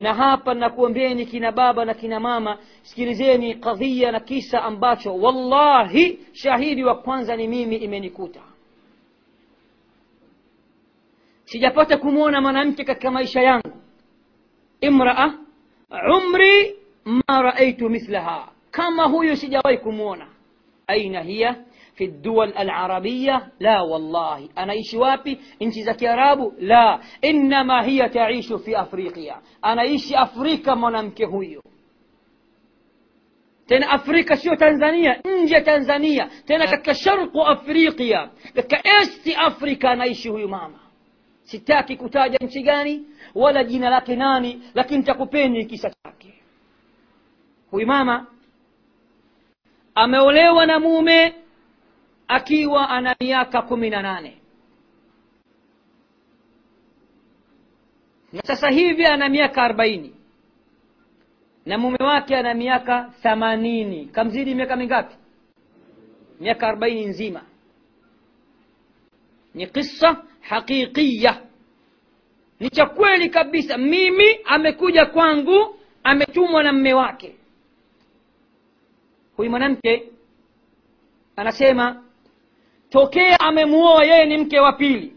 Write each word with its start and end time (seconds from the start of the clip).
na 0.00 0.14
hapa 0.14 0.54
nakuambieni 0.54 1.26
kina 1.26 1.52
baba 1.52 1.84
na 1.84 1.94
kina 1.94 2.20
mama 2.20 2.58
sikilizeni 2.82 3.54
kadhia 3.54 4.12
na 4.12 4.20
kisa 4.20 4.62
ambacho 4.62 5.14
wallahi 5.16 6.18
shahidi 6.32 6.84
wa 6.84 6.94
kwanza 6.94 7.36
ni 7.36 7.48
mimi 7.48 7.76
imenikuta. 7.76 8.40
Sijapata 11.44 11.96
kumwona 11.98 12.40
mwanamke 12.40 12.84
katika 12.84 13.10
maisha 13.10 13.42
yangu. 13.42 13.72
Imraa 14.80 15.34
umri 16.16 16.74
ma 17.04 17.42
raaitu 17.42 17.90
mithlaha. 17.90 18.48
Kama 18.70 19.04
huyu 19.04 19.36
sijawahi 19.36 19.78
kumwona 19.78 20.26
aina 20.86 21.20
hiya 21.22 21.56
في 21.96 22.04
الدول 22.04 22.48
العربية؟ 22.48 23.52
لا 23.60 23.80
والله. 23.80 24.48
أنا 24.58 24.72
إيش 24.72 24.94
وابي 24.94 25.38
إنت 25.62 25.72
زكي 25.72 26.08
أرابو؟ 26.08 26.52
لا. 26.58 27.00
إنما 27.24 27.84
هي 27.84 28.08
تعيش 28.08 28.52
في 28.52 28.80
أفريقيا. 28.80 29.36
أنا 29.64 29.82
إيش 29.82 30.12
أفريقيا 30.12 30.74
منامك 30.74 31.22
هويو؟ 31.22 31.62
تن 33.68 33.82
أفريقيا 33.82 34.36
شو 34.36 34.54
تنزانيا 34.54 35.22
إنجا 35.26 35.58
تنزانيا 35.58 36.28
تن 36.46 36.64
كشرق 36.64 37.36
أفريقيا. 37.36 38.30
كأستي 38.54 39.36
أفريقيا 39.36 39.92
أنا 39.92 40.04
إيش 40.04 40.26
هويو 40.26 40.48
ماما؟ 40.48 40.78
ستاكي 41.42 41.96
كتاجا 41.96 42.38
انشيغاني 42.42 43.02
ولا 43.34 43.62
جينا 43.62 43.96
لكناني 43.96 44.58
لكن 44.74 45.04
تقبيني 45.04 45.64
كي 45.64 45.76
ستاكي. 45.76 46.34
هوي 47.74 47.84
ماما. 47.84 48.24
أمولي 49.98 50.50
ونمومي 50.50 51.45
akiwa 52.28 52.88
ana 52.90 53.16
miaka 53.20 53.62
kumi 53.62 53.90
na 53.90 54.02
nane. 54.02 54.36
Na 58.32 58.42
sasa 58.42 58.70
hivi 58.70 59.04
ana 59.06 59.28
miaka 59.28 59.62
arobaini. 59.62 60.14
Na 61.66 61.78
mume 61.78 61.96
wake 62.00 62.36
ana 62.36 62.54
miaka 62.54 63.12
thamanini 63.22 64.06
kamzidi 64.06 64.54
miaka 64.54 64.76
mingapi? 64.76 65.14
Miaka 66.40 66.68
arobaini 66.68 67.06
nzima. 67.06 67.42
Ni 69.54 69.66
kisa 69.66 70.22
haqiqiya 70.40 71.42
ni 72.60 72.70
cha 72.70 72.86
kweli 72.86 73.30
kabisa. 73.30 73.78
Mimi 73.78 74.38
amekuja 74.44 75.06
kwangu 75.06 75.76
ametumwa 76.04 76.62
na 76.62 76.72
mme 76.72 76.94
wake. 76.94 77.36
Huyu 79.36 79.50
mwanamke 79.50 80.10
anasema 81.36 82.02
tokea 82.90 83.40
amemuoa 83.40 84.04
yeye 84.04 84.24
ni 84.26 84.38
mke 84.38 84.60
wa 84.60 84.72
pili. 84.72 85.12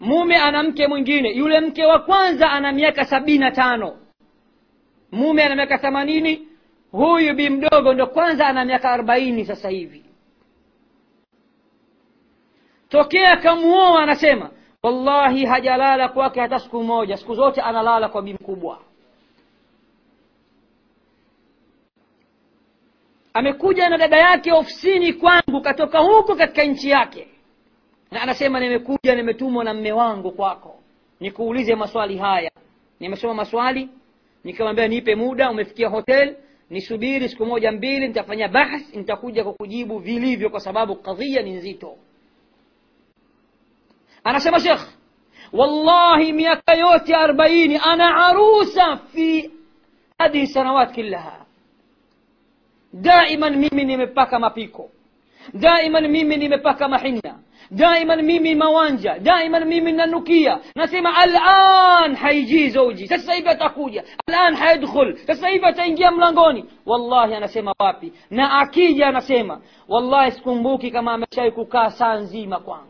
Mume 0.00 0.36
ana 0.36 0.62
mke 0.62 0.86
mwingine. 0.86 1.30
Yule 1.30 1.60
mke 1.60 1.84
wa 1.86 1.98
kwanza 1.98 2.50
ana 2.50 2.72
miaka 2.72 3.04
sabini 3.04 3.38
na 3.38 3.50
tano. 3.50 3.96
Mume 5.12 5.42
ana 5.42 5.54
miaka 5.56 5.78
themanini. 5.78 6.48
Huyu 6.92 7.34
bi 7.34 7.50
mdogo 7.50 7.94
ndo 7.94 8.06
kwanza 8.06 8.46
ana 8.46 8.64
miaka 8.64 8.90
arobaini 8.90 9.44
sasa 9.44 9.68
hivi. 9.68 10.04
Tokea 12.88 13.32
akamuoa 13.32 14.02
anasema 14.02 14.50
wallahi 14.82 15.44
hajalala 15.46 16.08
kwake 16.08 16.40
hata 16.40 16.58
siku 16.58 16.82
moja. 16.82 17.16
Siku 17.16 17.34
zote 17.34 17.60
analala 17.60 18.08
kwa 18.08 18.22
bi 18.22 18.34
mkubwa 18.34 18.78
amekuja 23.34 23.88
na 23.88 23.98
dada 23.98 24.16
yake 24.16 24.52
ofisini 24.52 25.12
kwangu 25.12 25.60
katoka 25.62 25.98
huko 25.98 26.34
katika 26.36 26.64
nchi 26.64 26.90
yake. 26.90 27.28
Na 28.10 28.22
anasema 28.22 28.60
nimekuja 28.60 29.14
nimetumwa 29.14 29.64
na 29.64 29.74
mme 29.74 29.92
wangu 29.92 30.32
kwako. 30.32 30.80
Nikuulize 31.20 31.74
maswali 31.74 32.18
haya. 32.18 32.50
Nimesoma 33.00 33.34
maswali 33.34 33.88
nikamwambia 34.44 34.88
nipe 34.88 35.14
muda 35.14 35.50
umefikia 35.50 35.88
hotel 35.88 36.36
nisubiri 36.70 37.28
siku 37.28 37.46
moja 37.46 37.72
mbili 37.72 38.08
nitafanya 38.08 38.48
bahth 38.48 38.94
nitakuja 38.94 39.44
kwa 39.44 39.52
kujibu 39.52 39.98
vilivyo 39.98 40.50
kwa 40.50 40.60
sababu 40.60 40.96
kadhia 40.96 41.42
ni 41.42 41.50
nzito. 41.52 41.96
Anasema 44.24 44.60
shekh 44.60 44.80
wallahi 45.52 46.32
miaka 46.32 46.74
yote 46.74 47.14
arbaini 47.14 47.80
ana 47.84 48.26
arusa 48.26 48.96
fi 48.96 49.50
hadhihi 50.18 50.46
sanawat 50.46 50.94
killaha 50.94 51.43
دائما 52.94 53.48
ميمي 53.48 53.84
نمبكا 53.84 54.38
ما 54.38 54.48
بيكو 54.48 54.88
دائما 55.54 56.00
ميمي 56.00 56.36
نمبكا 56.36 56.86
ما 56.86 56.98
حنا 56.98 57.40
دائما 57.70 58.16
ميمي 58.16 58.54
موانجا 58.54 59.16
دائما 59.16 59.58
ميمي 59.58 59.92
ننوكيا 59.92 60.60
نسمع 60.78 61.24
الآن 61.24 62.16
حيجي 62.16 62.70
زوجي 62.70 63.06
تسايبة 63.06 63.52
تقوجي 63.52 64.00
الآن 64.28 64.56
حيدخل 64.56 65.14
تسايبة 65.28 65.70
تنجي 65.70 66.10
ملانغوني 66.10 66.64
والله 66.86 67.38
أنا 67.38 67.46
سيما 67.46 67.72
بابي 67.80 68.12
نأكيد 68.30 69.02
أنا 69.02 69.20
سيما 69.20 69.60
والله 69.88 70.30
سكومبوكي 70.30 70.90
كما 70.90 71.16
مشايكو 71.16 71.64
كاسان 71.64 72.24
زيما 72.24 72.58
كوان 72.58 72.86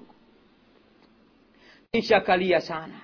إنشا 1.95 2.19
كاليا 2.19 2.59
سانا 2.59 3.01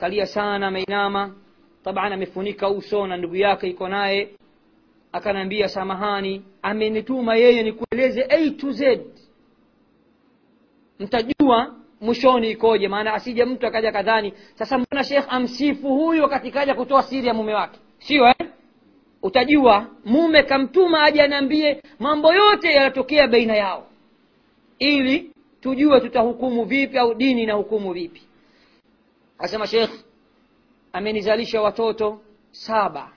كاليا 0.00 0.24
سانا 0.24 0.70
ameinama. 0.70 1.30
طبعا 1.84 2.14
amefunika 2.14 2.68
uso 2.68 3.06
na 3.06 3.16
ndugu 3.16 3.36
yake 3.36 3.76
akanaambia 5.12 5.68
samahani 5.68 6.44
amenituma 6.62 7.36
yeye 7.36 7.62
nikueleze 7.62 8.26
a 8.28 8.50
to 8.50 8.72
z. 8.72 9.00
Mtajua 10.98 11.74
mwishoni 12.00 12.50
ikoje 12.50 12.88
maana 12.88 13.14
asije 13.14 13.44
mtu 13.44 13.66
akaja 13.66 13.92
kadhani 13.92 14.32
sasa 14.54 14.78
mbona 14.78 15.04
shekh 15.04 15.24
amsifu 15.28 15.88
huyu 15.96 16.22
wakati 16.22 16.50
kaja 16.50 16.74
kutoa 16.74 17.02
siri 17.02 17.26
ya 17.26 17.34
mume 17.34 17.54
wake? 17.54 17.80
Sio 17.98 18.26
eh? 18.26 18.34
utajua 19.22 19.86
mume 20.04 20.42
kamtuma 20.42 21.02
aje 21.02 21.22
anaambie 21.22 21.82
mambo 21.98 22.34
yote 22.34 22.72
yanatokea 22.72 23.28
baina 23.28 23.56
yao 23.56 23.86
ili 24.78 25.30
tujue 25.60 26.00
tutahukumu 26.00 26.64
vipi 26.64 26.98
au 26.98 27.14
dini 27.14 27.46
na 27.46 27.54
hukumu 27.54 27.92
vipi. 27.92 28.22
Asema 29.38 29.66
shekh 29.66 29.90
amenizalisha 30.92 31.62
watoto 31.62 32.20
saba 32.50 33.12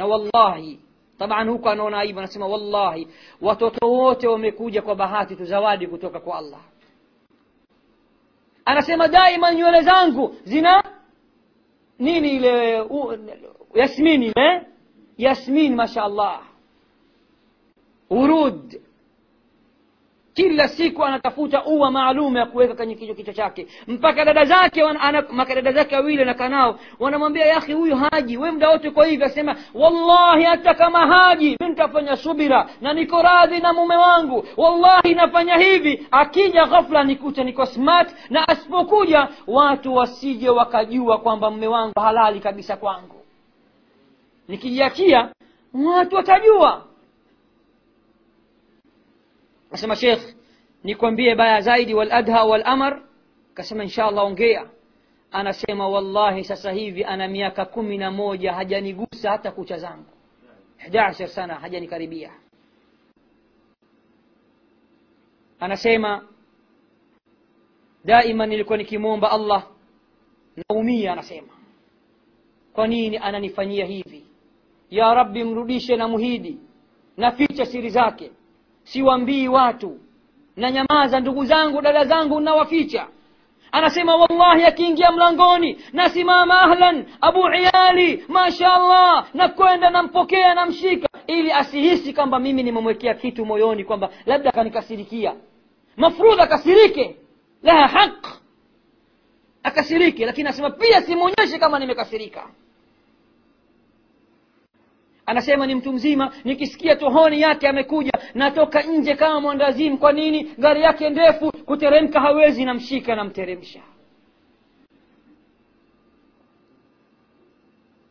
na 0.00 0.06
wallahi 0.06 0.80
taban 1.18 1.48
huko 1.50 1.70
anaona 1.70 1.98
aibu 1.98 2.18
anasema 2.18 2.46
wallahi 2.46 3.08
watoto 3.40 3.90
wote 3.92 4.28
wamekuja 4.28 4.82
kwa 4.82 4.94
bahati 4.94 5.36
tu 5.36 5.44
zawadi 5.44 5.86
kutoka 5.86 6.20
kwa 6.20 6.38
allah 6.38 6.60
anasema 8.64 9.08
daima 9.08 9.54
nywele 9.54 9.82
zangu 9.82 10.34
zina 10.44 10.84
nini 11.98 12.30
ile 12.36 12.84
yasmini 13.74 14.26
ile 14.26 14.66
yasmin 15.18 15.74
masha 15.74 16.02
allah 16.02 16.40
urud 18.10 18.80
kila 20.34 20.68
siku 20.68 21.04
anatafuta 21.04 21.64
ua 21.64 21.90
maalum 21.90 22.36
ya 22.36 22.46
kuweka 22.46 22.74
kwenye 22.74 22.94
kichwa 22.94 23.14
kichwa 23.14 23.34
chake. 23.34 23.66
Mpaka 23.86 24.24
dada 24.24 24.44
zake 24.44 24.84
mpaka 25.32 25.54
dada 25.54 25.72
zake 25.72 25.94
wawili 25.96 26.22
anakaa 26.22 26.48
nao 26.48 26.78
wanamwambia 26.98 27.46
yahi 27.46 27.72
huyu 27.72 27.96
haji 27.96 28.36
we 28.36 28.50
muda 28.50 28.70
wote 28.70 28.88
uko 28.88 29.02
hivi. 29.02 29.24
Asema 29.24 29.56
wallahi 29.74 30.44
hata 30.44 30.74
kama 30.74 31.06
haji 31.06 31.56
mi 31.60 31.68
nitafanya 31.68 32.16
subira 32.16 32.68
na 32.80 32.92
niko 32.92 33.22
radhi 33.22 33.58
na 33.60 33.72
mume 33.72 33.96
wangu. 33.96 34.44
Wallahi 34.56 35.14
nafanya 35.14 35.56
hivi. 35.56 36.06
Akija 36.10 36.66
ghafla 36.66 37.04
nikute 37.04 37.44
niko 37.44 37.66
smart 37.66 38.14
na 38.30 38.48
asipokuja 38.48 39.28
watu 39.46 39.94
wasije 39.94 40.50
wakajua 40.50 41.18
kwamba 41.18 41.50
mume 41.50 41.66
wangu 41.66 42.00
halali 42.00 42.40
kabisa 42.40 42.76
kwangu. 42.76 43.16
Nikijiachia 44.48 45.28
watu 45.74 46.16
watajua 46.16 46.84
asema 49.72 49.96
shekh 49.96 50.20
nikwambie 50.84 51.34
baya 51.34 51.60
zaidi 51.60 51.94
waladha 51.94 52.44
walamar 52.44 53.02
kasema 53.54 53.82
insha 53.84 54.04
allah 54.04 54.24
ongea 54.24 54.70
anasema 55.32 55.88
wallahi 55.88 56.44
sasa 56.44 56.72
hivi 56.72 57.04
ana 57.04 57.28
miaka 57.28 57.64
kumi 57.64 57.98
na 57.98 58.10
moja 58.10 58.52
hajanigusa 58.52 59.30
hata 59.30 59.50
kucha 59.52 59.76
zangu 59.78 60.10
hidashar 60.78 61.28
sana 61.28 61.54
hajanikaribia 61.54 62.30
anasema 65.60 66.24
daima 68.04 68.46
nilikuwa 68.46 68.78
nikimwomba 68.78 69.30
allah 69.30 69.66
naumia 70.68 71.12
anasema 71.12 71.52
kwa 72.72 72.86
nini 72.86 73.16
ananifanyia 73.16 73.86
hivi 73.86 74.26
ya 74.90 75.14
rabbi 75.14 75.44
mrudishe 75.44 75.96
na 75.96 76.08
muhidi 76.08 76.58
naficha 77.16 77.66
siri 77.66 77.90
zake 77.90 78.30
siwambii 78.82 79.48
watu. 79.48 79.98
Na 80.56 80.70
nyamaza 80.70 81.20
ndugu 81.20 81.44
zangu 81.44 81.80
dada 81.82 82.04
zangu 82.04 82.40
nawaficha 82.40 83.06
anasema 83.72 84.16
wallahi 84.16 84.64
akiingia 84.64 85.12
mlangoni 85.12 85.78
nasimama 85.92 86.60
ahlan 86.60 87.06
abu 87.20 87.40
iyali 87.48 88.24
mashaallah 88.28 89.26
nakwenda 89.34 89.90
nampokea 89.90 90.54
namshika. 90.54 91.08
Ili 91.26 91.52
asihisi 91.52 92.12
kwamba 92.12 92.38
mimi 92.38 92.62
nimemwekea 92.62 93.14
kitu 93.14 93.46
moyoni 93.46 93.84
kwamba 93.84 94.10
labda 94.26 94.50
akanikasirikia. 94.50 95.34
Mafrudha 95.96 96.42
akasirike. 96.42 97.16
Laha 97.62 97.86
haq. 97.86 98.26
Akasirike 99.62 100.26
lakini 100.26 100.48
anasema 100.48 100.70
pia 100.70 101.02
simwonyeshe 101.02 101.58
kama 101.58 101.78
nimekasirika 101.78 102.48
anasema 105.30 105.66
ni 105.66 105.74
mtu 105.74 105.92
mzima 105.92 106.32
nikisikia 106.44 106.96
tuhoni 106.96 107.40
yake 107.40 107.68
amekuja 107.68 108.12
natoka 108.34 108.82
nje 108.82 109.14
kama 109.14 109.40
mwandazimu 109.40 109.98
kwa 109.98 110.12
nini? 110.12 110.44
Gari 110.58 110.82
yake 110.82 111.10
ndefu 111.10 111.52
kuteremka 111.66 112.20
hawezi 112.20 112.64
namshika 112.64 113.14
namteremsha 113.16 113.80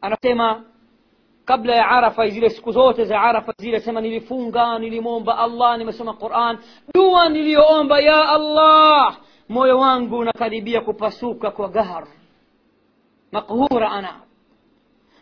anasema 0.02 0.64
kabla 1.46 1.76
ya 1.76 1.88
arafa 1.88 2.28
zile 2.28 2.50
siku 2.50 2.72
zote 2.72 3.06
za 3.06 3.22
arafa 3.22 3.54
zile 3.58 3.80
sema 3.80 4.02
nilifunga 4.02 4.80
nilimwomba 4.80 5.38
allah 5.38 5.78
nimesoma 5.78 6.14
quran. 6.14 6.58
Dua 6.94 7.30
niliyoomba 7.30 8.00
ya 8.00 8.30
allah 8.30 9.18
moyo 9.50 9.80
wangu 9.80 10.18
unakaribia 10.18 10.82
kupasuka 10.82 11.52
kwa 11.52 11.70
gahar. 11.70 12.08
Makhura 13.32 13.92
ana. 13.92 14.22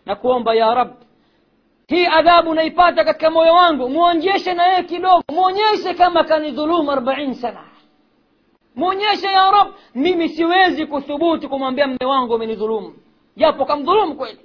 Na 0.05 0.15
kuomba 0.15 0.55
ya 0.55 0.73
rab 0.73 1.06
hii 1.88 2.06
adhabu 2.06 2.54
naipata 2.54 3.04
katika 3.04 3.30
moyo 3.30 3.54
wangu. 3.54 3.89
Mwonjeshe 3.89 4.54
na 4.54 4.66
yeye 4.68 4.84
kidogo. 4.84 5.24
Mwonyeshe 5.31 5.94
kama 5.94 6.24
kanidhulumu 6.24 6.92
arbain 6.92 7.34
sana. 7.34 7.63
Mwonyeshe 8.75 9.28
ya 9.28 9.51
rab 9.51 9.68
mimi 9.95 10.30
siwezi 10.30 10.86
kuthubutu 10.86 11.50
kumwambia 11.50 11.88
mme 11.88 12.06
wangu 12.06 12.34
umenidhulumu 12.36 12.94
japo 13.36 13.66
kamdhulumu 13.66 14.16
kweli. 14.16 14.39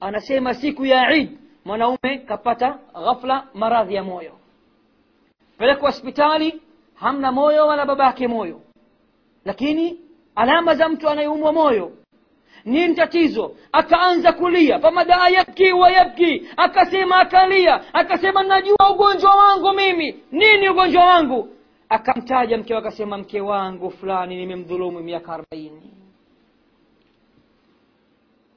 Anasema 0.00 0.54
siku 0.54 0.86
ya 0.86 1.14
id 1.14 1.38
mwanaume 1.64 2.18
kapata 2.26 2.78
ghafla 2.94 3.46
maradhi 3.54 3.94
ya 3.94 4.04
moyo. 4.04 4.32
Pelekwa 5.58 5.90
hospitali 5.90 6.62
hamna 6.94 7.32
moyo 7.32 7.66
wala 7.66 7.86
babake 7.86 8.28
moyo. 8.28 8.60
Lakini 9.44 10.00
alama 10.34 10.74
za 10.74 10.88
mtu 10.88 11.08
anayeumwa 11.08 11.52
moyo 11.52 11.92
nini 12.64 12.94
tatizo. 12.94 13.54
Akaanza 13.72 14.32
kulia. 14.32 14.78
Pamadaa 14.78 15.28
yabki 15.28 15.72
wa 15.72 15.90
yabki. 15.90 16.48
Akasema 16.56 17.16
akalia. 17.16 17.94
Akasema 17.94 18.42
najua 18.42 18.90
ugonjwa 18.94 19.34
wangu 19.36 19.72
mimi. 19.72 20.20
Nini 20.32 20.68
ugonjwa 20.68 21.04
wangu? 21.06 21.48
Akamtaja 21.88 22.58
mkewe 22.58 22.78
akasema 22.78 23.18
mke 23.18 23.40
wangu 23.40 23.90
fulani 23.90 24.36
nimemdhulumu 24.36 25.00
miaka 25.00 25.32
arobaini. 25.32 25.90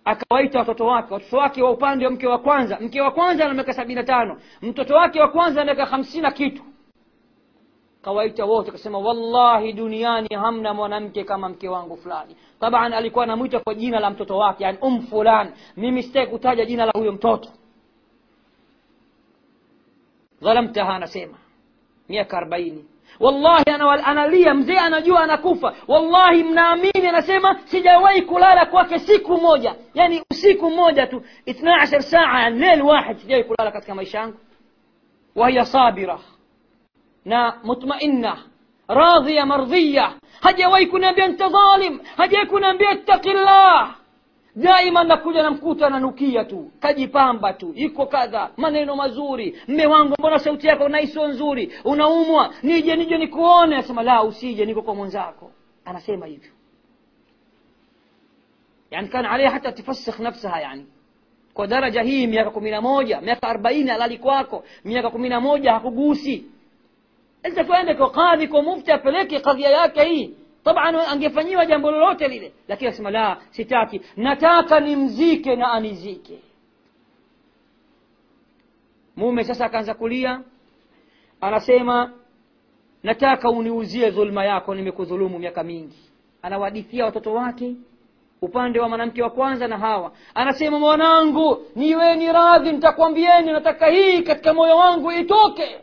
Akawaita 0.06 0.60
watoto 0.60 0.86
wake. 0.86 1.14
Watoto 1.14 1.38
wake 1.38 1.62
wa 1.64 1.72
upande 1.72 2.06
wa 2.06 2.12
mke 2.12 2.28
wa 2.28 2.38
kwanza. 2.40 2.78
Mke 2.80 3.02
wa 3.02 3.12
kwanza 3.12 3.46
ana 3.46 3.54
miaka 3.54 3.74
sabini 3.74 3.96
na 3.96 4.04
tano. 4.04 4.38
Mtoto 4.62 4.96
wake 4.96 5.20
wa 5.22 5.28
kwanza 5.28 5.62
ana 5.62 5.74
miaka 5.74 5.92
hamsini 5.92 6.22
na 6.24 6.32
kitu 6.32 6.64
kawaita 8.08 8.46
wote 8.46 8.70
akasema 8.70 8.98
wallahi 8.98 9.74
duniani 9.74 10.28
hamna 10.36 10.74
mwanamke 10.74 11.24
kama 11.24 11.50
mke 11.50 11.70
wangu 11.70 11.98
fulani 11.98 12.36
taban 12.60 12.94
alikuwa 12.94 13.24
anamwita 13.24 13.60
kwa 13.60 13.74
jina 13.76 14.00
la 14.00 14.10
mtoto 14.10 14.38
wake 14.38 14.64
yani 14.64 14.78
um 14.82 15.02
fulan 15.02 15.52
mimi 15.78 16.04
sitaki 16.04 16.32
kutaja 16.32 16.66
jina 16.66 16.86
la 16.86 16.92
huyo 16.96 17.12
mtoto 17.12 17.50
dhalamtaha 20.42 20.96
anasema 20.96 21.38
miaka 22.10 22.38
arobaini 22.38 22.86
wallahi 23.20 23.64
ana- 23.72 24.06
analia 24.06 24.54
mzee 24.54 24.78
anajua 24.78 25.24
anakufa 25.24 25.74
wallahi 25.88 26.44
mnaamini 26.44 27.08
anasema 27.10 27.60
sijawahi 27.66 28.22
kulala 28.22 28.66
kwake 28.66 29.00
siku 29.00 29.38
moja 29.38 29.76
yani 29.94 30.22
usiku 30.32 30.70
mmoja 30.70 31.08
tu 31.08 31.24
12 31.48 32.00
saa 32.02 32.50
lel 32.50 32.82
wahid 32.82 33.18
sijawahi 33.18 33.44
kulala 33.48 33.72
katika 33.72 33.96
maisha 33.96 34.18
yangu 34.18 34.38
wahiya 35.36 35.66
sabira 35.66 36.20
na 37.28 37.60
mutmainna 37.64 38.38
radhiya 38.88 39.46
mardhiya 39.46 40.14
hajawahi 40.42 40.88
kuniambia 40.88 41.28
nta 41.28 41.50
dhalim 41.50 42.00
hajawahi 42.18 42.50
kuniambia 42.50 42.92
ittaqillah 42.92 43.96
daima 44.56 45.04
nakuja 45.04 45.44
namkuta 45.44 45.90
nanukia 45.90 46.46
tu 46.46 46.72
kajipamba 46.80 47.54
tu 47.54 47.74
iko 47.76 48.06
kadha 48.06 48.50
maneno 48.58 48.96
mazuri. 48.96 49.58
Mme 49.68 49.86
wangu 49.86 50.16
mbona 50.20 50.40
sauti 50.40 50.68
yako 50.68 50.90
naisio 50.90 51.28
nzuri? 51.28 51.74
Unaumwa? 51.86 52.54
Nije 52.64 52.96
nije 52.96 53.18
nikuone. 53.18 53.78
Asema 53.78 54.04
la 54.04 54.24
usije 54.24 54.66
niko 54.66 54.82
kwa 54.82 54.96
mwenzako. 54.96 55.52
Anasema 55.86 56.26
hivyo. 56.26 56.52
Yani 58.92 59.08
kana 59.08 59.32
alaiha 59.32 59.52
hata 59.52 59.72
tufasikh 59.72 60.20
nafsaha 60.20 60.62
yani. 60.62 60.86
Kwa 61.54 61.68
daraja 61.68 62.02
hii 62.02 62.28
miaka 62.28 62.50
kumi 62.52 62.72
na 62.72 62.82
moja 62.82 63.22
miaka 63.22 63.48
arobaini 63.48 63.92
alali 63.92 64.18
kwako 64.18 64.64
miaka 64.86 65.10
kumi 65.10 65.30
na 65.30 65.42
moja 65.42 65.74
hakugusi 65.74 66.46
sasa 67.44 67.64
twende 67.64 67.94
kwa 67.96 68.12
kadhi 68.12 68.48
kwa 68.48 68.62
mufti 68.62 68.92
apeleke 68.92 69.40
kadhia 69.40 69.70
yake 69.70 70.04
hii 70.04 70.34
taban 70.64 70.96
angefanyiwa 70.96 71.66
jambo 71.66 71.92
lolote 71.92 72.28
lile 72.28 72.54
lakini 72.68 72.90
asema 72.90 73.12
la 73.12 73.38
sitaki 73.50 74.02
nataka 74.18 74.80
nimzike 74.80 75.56
na 75.56 75.72
anizike 75.72 76.40
mume 79.16 79.44
sasa 79.44 79.66
akaanza 79.66 79.94
kulia 79.94 80.42
anasema 81.42 82.12
nataka 83.04 83.50
uniuzie 83.50 84.10
dhulma 84.12 84.46
yako 84.46 84.76
nimekudhulumu 84.76 85.40
miaka 85.40 85.64
mingi 85.64 85.98
anawadithia 86.42 87.06
watoto 87.06 87.34
wake 87.34 87.76
upande 88.42 88.80
wa 88.80 88.90
mwanamke 88.90 89.24
wa 89.24 89.30
kwanza 89.30 89.68
na 89.68 89.78
hawa 89.78 90.12
anasema 90.36 90.80
mwanangu 90.80 91.66
niweni 91.76 92.32
radhi 92.32 92.72
nitakwambieni 92.72 93.52
nataka 93.52 93.88
hii 93.88 94.22
katika 94.22 94.54
moyo 94.54 94.78
wangu 94.78 95.12
itoke 95.12 95.80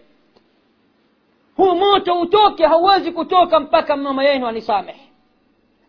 huu 1.57 1.75
moto 1.75 2.21
utoke 2.21 2.67
hauwezi 2.67 3.13
kutoka 3.13 3.61
mpaka 3.61 3.97
mama 3.97 4.25
yenu 4.25 4.47
anisamehe. 4.47 5.11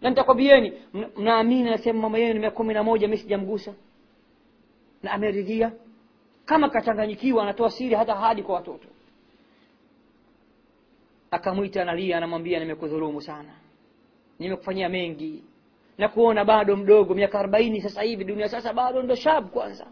Na 0.01 0.09
nitakwambieni 0.09 0.73
mnaamini 1.17 1.67
anasema 1.69 2.01
mama 2.01 2.17
yenu 2.17 2.39
miaka 2.39 2.55
kumi 2.55 2.73
na 2.73 2.83
moja 2.83 3.07
mi 3.07 3.17
sijamgusa. 3.17 3.73
Na 5.03 5.11
ameridhia. 5.11 5.71
Kama 6.45 6.69
kachanganyikiwa 6.69 7.43
anatoa 7.43 7.69
siri 7.69 7.95
hata 7.95 8.15
hadi 8.15 8.43
kwa 8.43 8.55
watoto. 8.55 8.87
Akamwita 11.31 11.81
analia 11.81 12.17
anamwambia 12.17 12.59
nimekudhulumu 12.59 13.21
sana. 13.21 13.49
Nimekufanyia 14.39 14.89
mengi. 14.89 15.43
Na 15.97 16.09
kuona 16.09 16.45
bado 16.45 16.75
mdogo 16.75 17.13
miaka 17.13 17.39
arobaini 17.39 17.81
sasa 17.81 18.01
hivi 18.01 18.23
dunia 18.23 18.49
sasa 18.49 18.73
bado 18.73 19.01
ndo 19.03 19.15
shab 19.15 19.49
kwanza. 19.49 19.87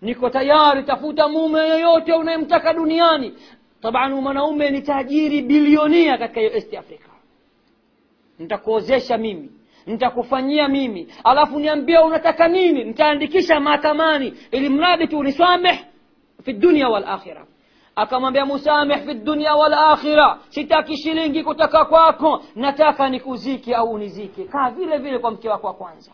Niko 0.00 0.30
tayari 0.30 0.82
tafuta 0.82 1.28
mume 1.28 1.68
yoyote 1.68 2.12
unayemtaka 2.12 2.72
duniani 2.72 3.34
taban 3.84 4.12
mwanaume 4.14 4.70
ni 4.70 4.82
tajiri 4.82 5.42
bilionia 5.42 6.18
katika 6.18 6.40
hiyo 6.40 6.52
east 6.54 6.74
africa. 6.74 7.08
Nitakuozesha 8.38 9.18
mimi 9.18 9.50
nitakufanyia 9.86 10.68
mimi. 10.68 11.12
Alafu 11.24 11.58
niambia 11.60 12.02
unataka 12.04 12.48
nini? 12.48 12.84
Nitaandikisha 12.84 13.60
mahakamani 13.60 14.34
ili 14.50 14.68
mradi 14.68 15.08
tu 15.08 15.18
unisameh 15.18 15.84
fi 16.42 16.52
dunia 16.52 16.88
walakhira 16.88 17.46
akamwambia 17.96 18.46
musameh 18.46 19.04
fi 19.06 19.14
dunia 19.14 19.54
walakhira 19.54 20.38
sitaki 20.48 20.96
shilingi 20.96 21.44
kutoka 21.44 21.84
kwako 21.84 22.42
nataka 22.56 23.08
nikuzike 23.08 23.74
au 23.74 23.90
unizike. 23.92 24.44
Kaa 24.44 24.70
vile 24.70 24.98
vile 24.98 25.18
kwa 25.18 25.30
mke 25.30 25.48
wako 25.48 25.66
wa 25.66 25.74
kwanza. 25.74 26.12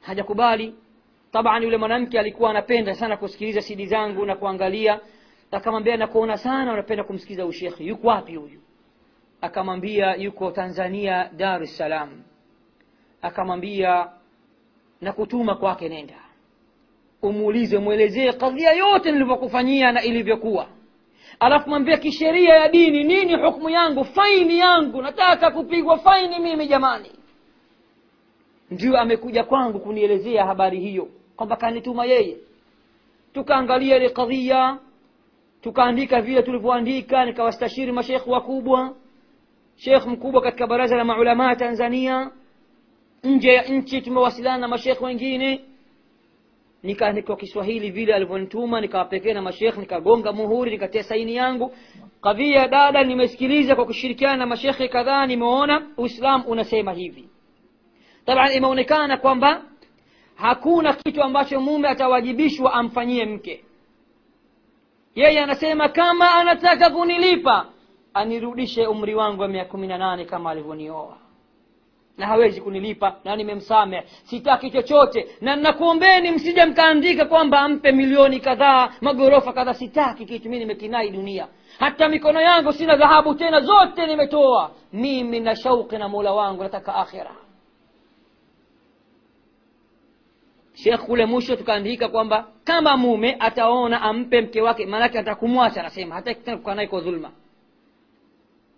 Hajakubali 0.00 0.74
taban 1.34 1.62
yule 1.62 1.76
mwanamke 1.76 2.18
alikuwa 2.20 2.50
anapenda 2.50 2.94
sana 2.94 3.16
kusikiliza 3.16 3.60
sidi 3.62 3.86
zangu 3.86 4.26
na 4.26 4.36
kuangalia. 4.36 5.00
Akamwambia 5.50 5.96
nakuona 5.96 6.36
sana 6.36 6.72
unapenda 6.72 7.04
kumsikiliza 7.04 7.46
ushekhi 7.46 7.86
yuko 7.86 8.08
wapi 8.08 8.34
huyu? 8.36 8.60
Akamwambia 9.40 10.14
yuko 10.14 10.50
tanzania 10.50 11.30
dar 11.36 11.62
es 11.62 11.76
salaam. 11.76 12.22
Akamwambia 13.22 14.08
nakutuma 15.00 15.54
kwake 15.54 15.88
nenda. 15.88 16.14
Umuulize 17.22 17.78
mwelezee 17.78 18.32
kadhia 18.32 18.72
yote 18.72 19.12
nilivyokufanyia 19.12 19.92
na 19.92 20.02
ilivyokuwa. 20.02 20.66
Alafu 21.40 21.68
mwambia 21.70 21.96
kisheria 21.96 22.54
ya 22.54 22.68
dini 22.68 23.04
nini 23.04 23.34
hukmu 23.36 23.70
yangu? 23.70 24.04
Faini 24.04 24.58
yangu. 24.58 25.02
Nataka 25.02 25.50
kupigwa 25.50 25.98
faini 25.98 26.38
mimi 26.38 26.66
jamani. 26.66 27.10
Ndio 28.70 28.98
amekuja 29.00 29.44
kwangu 29.44 29.80
kunielezea 29.80 30.46
habari 30.46 30.80
hiyo 30.80 31.08
kwamba 31.36 31.56
kanituma 31.56 32.04
yeye. 32.06 32.36
Tukaangalia 33.32 33.96
ile 33.96 34.08
kadhia 34.10 34.78
tukaandika 35.62 36.20
vile 36.22 36.42
tulivyoandika 36.42 37.24
nikawastashiri 37.24 37.92
mashekh 37.92 38.26
wakubwa 38.28 38.94
shekh 39.76 40.06
mkubwa 40.06 40.42
katika 40.42 40.66
baraza 40.66 40.96
la 40.96 41.04
maulamaa 41.04 41.54
tanzania. 41.56 42.30
Nje 43.24 43.52
ya 43.52 43.62
nchi 43.62 44.00
tumewasiliana 44.02 44.58
na 44.58 44.68
mashekh 44.68 45.02
wengine. 45.02 45.60
Nikaandika 46.82 47.36
kiswahili 47.36 47.90
vile 47.90 48.14
alivyonituma 48.14 48.80
nikawapekea 48.80 49.34
na 49.34 49.42
mashekh 49.42 49.78
nikagonga 49.78 50.32
muhuri 50.32 50.70
nikatia 50.70 51.02
saini 51.02 51.34
yangu. 51.36 51.74
Kadhia 52.22 52.68
dada 52.68 53.04
nimesikiliza 53.04 53.74
kwa 53.76 53.84
kushirikiana 53.86 54.36
na 54.36 54.46
mashekhe 54.46 54.88
kadhaa 54.88 55.26
nimeona 55.26 55.86
uislam 55.96 56.44
unasema 56.46 56.92
hivi. 56.92 57.28
Taban 58.26 58.52
imeonekana 58.52 59.16
kwamba 59.16 59.62
hakuna 60.36 60.92
kitu 60.92 61.22
ambacho 61.22 61.60
mume 61.60 61.88
atawajibishwa 61.88 62.72
amfanyie 62.74 63.24
mke. 63.26 63.64
Yeye 65.14 65.40
anasema 65.40 65.88
kama 65.88 66.34
anataka 66.34 66.90
kunilipa 66.90 67.66
anirudishe 68.14 68.86
umri 68.86 69.14
wangu 69.14 69.42
wa 69.42 69.48
miaka 69.48 69.70
kumi 69.70 69.86
na 69.86 69.98
nane 69.98 70.24
kama 70.24 70.50
alivyonioa. 70.50 71.16
Na 72.18 72.26
hawezi 72.26 72.60
kunilipa 72.60 73.16
na 73.24 73.36
nimemsamehe. 73.36 74.02
Sitaki 74.24 74.70
chochote. 74.70 75.28
Na 75.40 75.56
nakuombeni 75.56 76.30
msije 76.30 76.64
mkaandika 76.64 77.24
kwamba 77.24 77.60
ampe 77.60 77.92
milioni 77.92 78.40
kadhaa 78.40 78.90
magorofa 79.00 79.52
kadhaa. 79.52 79.74
Sitaki 79.74 80.24
kitu 80.26 80.48
mi 80.48 80.58
nimekinai 80.58 81.10
dunia. 81.10 81.48
Hata 81.78 82.08
mikono 82.08 82.40
yangu 82.40 82.72
sina 82.72 82.96
dhahabu 82.96 83.34
tena 83.34 83.60
zote 83.60 84.06
nimetoa. 84.06 84.70
Mimi 84.92 85.40
na 85.40 85.56
shauki 85.56 85.98
na 85.98 86.08
mola 86.08 86.32
wangu 86.32 86.62
nataka 86.62 86.94
akhira 86.94 87.30
shekh 90.74 91.00
kule 91.00 91.26
mwisho 91.26 91.56
tukaandika 91.56 92.08
kwamba 92.08 92.48
kama 92.64 92.96
mume 92.96 93.36
ataona 93.40 94.02
ampe 94.02 94.40
mke 94.40 94.60
wake 94.60 94.86
maanake 94.86 95.18
atakumwacha 95.18 95.80
anasema 95.80 96.14
hataki 96.14 96.56
kwa 96.56 97.00
dhulma. 97.00 97.30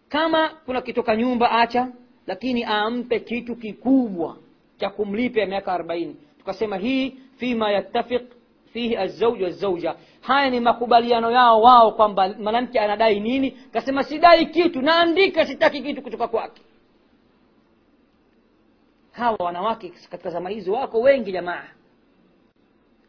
Kama 0.09 0.49
kuna 0.49 0.81
kitoka 0.83 1.17
nyumba 1.17 1.51
acha 1.51 1.89
lakini 2.27 2.65
ampe 2.65 3.21
kitu 3.21 3.57
kikubwa 3.57 4.37
cha 4.77 4.91
kumlipa 4.91 5.47
miaka 5.47 5.73
arobaini. 5.73 6.17
Tukasema 6.39 6.77
hii 6.77 7.17
fima 7.37 7.71
yattafiq 7.71 8.23
fihi 8.73 8.97
azauj 8.97 9.43
wazauja 9.43 9.95
haya 10.21 10.51
ni 10.51 10.61
makubaliano 10.61 11.31
yao 11.31 11.63
wao 11.63 11.93
kwamba 11.93 12.29
mwanamke 12.29 12.81
anadai 12.81 13.21
nini. 13.21 13.51
Kasema 13.51 14.03
sidai 14.05 14.47
kitu 14.47 14.83
naandika 14.83 15.47
sitaki 15.47 15.83
kitu 15.83 16.03
kutoka 16.03 16.29
kwake. 16.29 16.63
Hawa 19.13 19.37
wanawake 19.45 19.93
katika 20.11 20.31
zama 20.31 20.49
hizi 20.51 20.71
wako 20.71 21.01
wengi 21.01 21.33
jamaa 21.33 21.65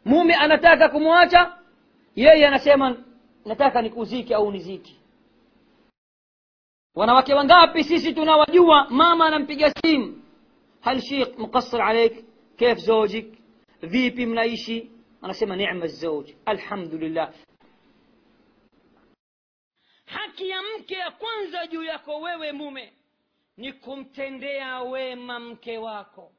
mume 0.04 0.34
anataka 0.34 0.88
kumwacha 0.88 1.58
yeye 2.16 2.46
anasema 2.46 3.04
nataka 3.44 3.82
nikuzike 3.82 4.34
au 4.34 4.52
niziki 4.52 5.00
wanawake 6.94 7.34
wangapi 7.34 7.84
sisi 7.84 8.14
tunawajua 8.14 8.86
mama 8.90 9.26
anampiga 9.26 9.70
simu 9.82 10.22
hal 10.80 11.00
shekh 11.00 11.38
muqassir 11.38 11.82
alaik 11.82 12.24
kif 12.56 12.78
zojik 12.78 13.38
vipi 13.82 14.26
mnaishi 14.26 14.90
anasema 15.22 15.56
nema 15.56 15.86
zauj 15.86 16.30
alhamdulillah 16.44 17.32
haki 20.04 20.48
ya 20.48 20.62
mke 20.62 20.94
ya 20.94 21.10
kwanza 21.10 21.66
juu 21.66 21.82
yako 21.82 22.20
wewe 22.20 22.52
mume 22.52 22.92
ni 23.56 23.72
kumtendea 23.72 24.80
wema 24.82 25.40
mke 25.40 25.78
wako 25.78 26.32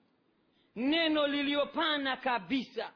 neno 0.76 1.28
liliyopana 1.28 2.18
kabisa 2.18 2.92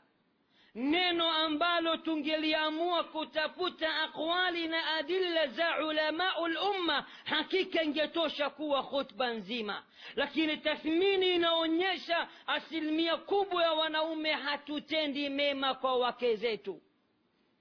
neno 0.76 1.30
ambalo 1.32 1.98
tungeliamua 1.98 3.04
kutafuta 3.04 4.02
aqwali 4.02 4.68
na 4.68 4.96
adilla 4.96 5.48
za 5.48 5.86
ulamau 5.86 6.48
lumma 6.48 7.06
hakika 7.24 7.84
ingetosha 7.84 8.50
kuwa 8.50 8.84
khutba 8.84 9.30
nzima. 9.30 9.84
Lakini 10.16 10.58
tathmini 10.58 11.36
inaonyesha 11.36 12.28
asilimia 12.48 13.18
kubwa 13.18 13.64
ya 13.64 13.72
wanaume 13.74 14.32
hatutendi 14.32 15.30
mema 15.30 15.74
kwa 15.76 15.96
wake 15.98 16.36
zetu. 16.36 16.82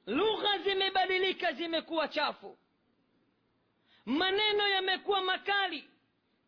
Lugha 0.07 0.59
zimebadilika 0.59 1.53
zimekuwa 1.53 2.09
chafu. 2.09 2.59
Maneno 4.07 4.69
yamekuwa 4.69 5.21
makali. 5.21 5.85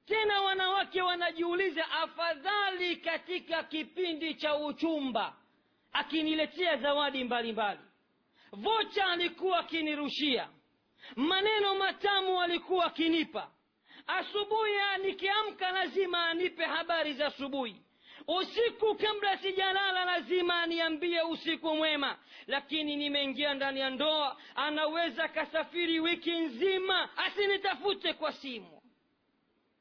Tena 0.06 0.40
wanawake 0.40 1.02
wanajiuliza 1.02 1.90
afadhali 1.90 2.96
katika 2.96 3.62
kipindi 3.62 4.34
cha 4.34 4.56
uchumba 4.56 5.34
akiniletea 5.94 6.76
zawadi 6.76 7.24
mbalimbali. 7.24 7.80
Vocha 8.52 9.06
alikuwa 9.06 9.58
akinirushia. 9.58 10.48
Maneno 11.16 11.74
matamu 11.74 12.40
alikuwa 12.42 12.84
akinipa. 12.84 13.50
Asubuhi 14.06 14.72
nikiamka 15.02 15.70
lazima 15.70 16.26
anipe 16.26 16.64
habari 16.64 17.12
za 17.12 17.26
asubuhi. 17.26 17.76
Usiku 18.28 18.94
kabla 18.94 19.38
sijalala 19.38 20.04
lazima 20.04 20.62
aniambie 20.62 21.22
usiku 21.22 21.76
mwema. 21.76 22.18
Lakini 22.46 22.96
nimeingia 22.96 23.54
ndani 23.54 23.80
ya 23.80 23.90
ndoa 23.90 24.36
anaweza 24.54 25.24
akasafiri 25.24 26.00
wiki 26.00 26.30
nzima 26.32 27.16
asinitafute 27.16 28.12
kwa 28.12 28.32
simu. 28.32 28.80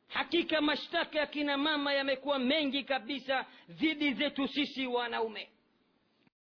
Hakika 0.07 0.61
mashtaka 0.61 1.19
ya 1.19 1.27
kina 1.27 1.57
mama 1.57 1.93
yamekuwa 1.93 2.39
mengi 2.39 2.83
kabisa 2.83 3.45
dhidi 3.69 4.13
zetu 4.13 4.47
sisi 4.47 4.87
wanaume 4.87 5.49